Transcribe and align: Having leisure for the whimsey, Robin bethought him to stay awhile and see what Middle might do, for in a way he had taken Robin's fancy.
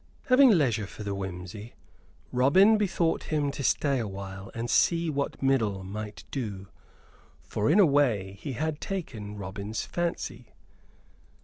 Having 0.29 0.57
leisure 0.57 0.87
for 0.87 1.03
the 1.03 1.13
whimsey, 1.13 1.75
Robin 2.31 2.75
bethought 2.75 3.25
him 3.25 3.51
to 3.51 3.63
stay 3.63 3.99
awhile 3.99 4.49
and 4.55 4.67
see 4.67 5.11
what 5.11 5.43
Middle 5.43 5.83
might 5.83 6.23
do, 6.31 6.69
for 7.43 7.69
in 7.69 7.79
a 7.79 7.85
way 7.85 8.35
he 8.41 8.53
had 8.53 8.81
taken 8.81 9.37
Robin's 9.37 9.85
fancy. 9.85 10.55